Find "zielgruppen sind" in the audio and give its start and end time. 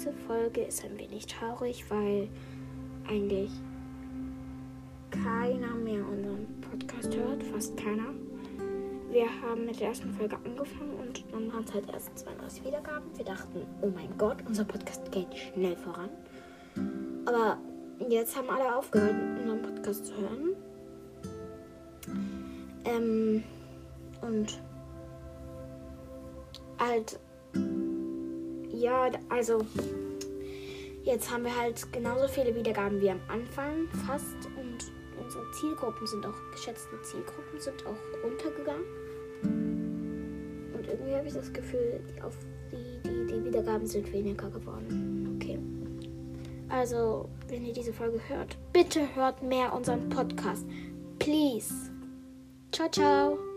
35.52-36.26, 37.02-37.84